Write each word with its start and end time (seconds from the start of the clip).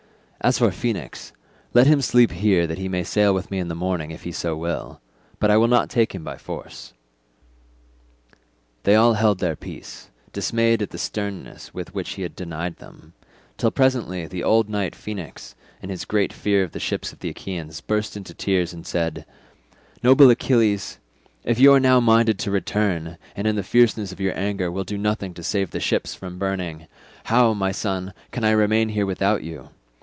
As 0.43 0.57
for 0.57 0.71
Phoenix, 0.71 1.33
let 1.75 1.85
him 1.85 2.01
sleep 2.01 2.31
here 2.31 2.65
that 2.65 2.79
he 2.79 2.89
may 2.89 3.03
sail 3.03 3.31
with 3.31 3.51
me 3.51 3.59
in 3.59 3.67
the 3.67 3.75
morning 3.75 4.09
if 4.09 4.23
he 4.23 4.31
so 4.31 4.57
will. 4.57 4.99
But 5.37 5.51
I 5.51 5.57
will 5.57 5.67
not 5.67 5.87
take 5.87 6.15
him 6.15 6.23
by 6.23 6.35
force." 6.39 6.93
They 8.81 8.95
all 8.95 9.13
held 9.13 9.37
their 9.37 9.55
peace, 9.55 10.09
dismayed 10.33 10.81
at 10.81 10.89
the 10.89 10.97
sternness 10.97 11.75
with 11.75 11.93
which 11.93 12.13
he 12.15 12.23
had 12.23 12.35
denied 12.35 12.77
them, 12.77 13.13
till 13.55 13.69
presently 13.69 14.25
the 14.25 14.43
old 14.43 14.67
knight 14.67 14.95
Phoenix 14.95 15.53
in 15.79 15.91
his 15.91 16.05
great 16.05 16.33
fear 16.33 16.65
for 16.67 16.71
the 16.71 16.79
ships 16.79 17.13
of 17.13 17.19
the 17.19 17.29
Achaeans, 17.29 17.79
burst 17.79 18.17
into 18.17 18.33
tears 18.33 18.73
and 18.73 18.83
said, 18.87 19.27
"Noble 20.01 20.31
Achilles, 20.31 20.97
if 21.43 21.59
you 21.59 21.71
are 21.71 21.79
now 21.79 21.99
minded 21.99 22.39
to 22.39 22.49
return, 22.49 23.19
and 23.35 23.45
in 23.45 23.57
the 23.57 23.61
fierceness 23.63 24.11
of 24.11 24.19
your 24.19 24.35
anger 24.35 24.71
will 24.71 24.85
do 24.85 24.97
nothing 24.97 25.35
to 25.35 25.43
save 25.43 25.69
the 25.69 25.79
ships 25.79 26.15
from 26.15 26.39
burning, 26.39 26.87
how, 27.25 27.53
my 27.53 27.71
son, 27.71 28.15
can 28.31 28.43
I 28.43 28.49
remain 28.49 28.89
here 28.89 29.05
without 29.05 29.43
you? 29.43 29.69